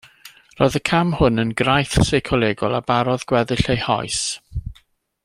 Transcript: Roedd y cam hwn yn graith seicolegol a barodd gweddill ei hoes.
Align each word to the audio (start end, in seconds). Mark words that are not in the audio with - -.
Roedd 0.59 0.77
y 0.79 0.79
cam 0.89 1.11
hwn 1.19 1.43
yn 1.43 1.51
graith 1.61 1.93
seicolegol 2.07 2.79
a 2.79 2.83
barodd 2.91 3.29
gweddill 3.33 3.65
ei 3.75 3.83
hoes. 3.89 4.23